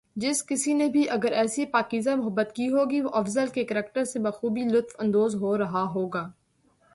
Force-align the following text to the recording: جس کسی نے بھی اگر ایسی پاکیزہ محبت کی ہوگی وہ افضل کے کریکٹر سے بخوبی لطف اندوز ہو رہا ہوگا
جس 0.15 0.45
کسی 0.45 0.73
نے 0.73 0.87
بھی 0.87 1.09
اگر 1.09 1.31
ایسی 1.31 1.65
پاکیزہ 1.65 2.09
محبت 2.09 2.51
کی 2.55 2.67
ہوگی 2.69 3.01
وہ 3.01 3.09
افضل 3.13 3.47
کے 3.47 3.63
کریکٹر 3.63 4.03
سے 4.03 4.19
بخوبی 4.19 4.63
لطف 4.63 4.95
اندوز 4.99 5.35
ہو 5.35 5.57
رہا 5.57 5.83
ہوگا 5.95 6.29